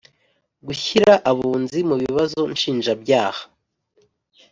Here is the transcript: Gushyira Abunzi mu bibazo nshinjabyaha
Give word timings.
Gushyira 0.67 1.11
Abunzi 1.31 1.79
mu 1.89 1.95
bibazo 2.03 2.39
nshinjabyaha 2.53 3.41